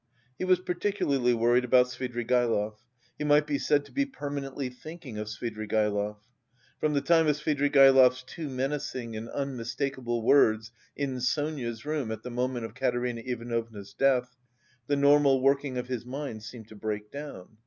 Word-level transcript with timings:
He 0.39 0.45
was 0.45 0.57
particularly 0.59 1.35
worried 1.35 1.63
about 1.63 1.85
Svidrigaïlov, 1.85 2.73
he 3.19 3.23
might 3.23 3.45
be 3.45 3.59
said 3.59 3.85
to 3.85 3.91
be 3.91 4.03
permanently 4.03 4.67
thinking 4.67 5.19
of 5.19 5.27
Svidrigaïlov. 5.27 6.15
From 6.79 6.93
the 6.95 7.01
time 7.01 7.27
of 7.27 7.35
Svidrigaïlov's 7.37 8.23
too 8.23 8.49
menacing 8.49 9.15
and 9.15 9.29
unmistakable 9.29 10.23
words 10.23 10.71
in 10.95 11.19
Sonia's 11.21 11.85
room 11.85 12.11
at 12.11 12.23
the 12.23 12.31
moment 12.31 12.65
of 12.65 12.73
Katerina 12.73 13.21
Ivanovna's 13.23 13.93
death, 13.93 14.35
the 14.87 14.95
normal 14.95 15.39
working 15.39 15.77
of 15.77 15.87
his 15.87 16.03
mind 16.03 16.41
seemed 16.41 16.69
to 16.69 16.75
break 16.75 17.11
down. 17.11 17.59